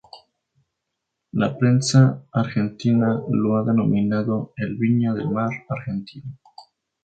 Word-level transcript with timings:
La 1.31 1.53
prensa 1.55 2.23
argentina 2.31 3.21
lo 3.31 3.57
ha 3.57 3.63
denominado 3.63 4.51
el 4.57 4.75
"Viña 4.75 5.13
del 5.13 5.29
Mar 5.29 5.51
argentino". 5.69 6.39